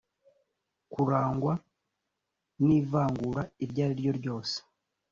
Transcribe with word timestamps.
kurangwa 0.91 1.53
n 2.65 2.67
ivangura 2.79 3.41
iryo 3.63 3.81
ariryo 3.87 4.11
ryose 4.19 4.55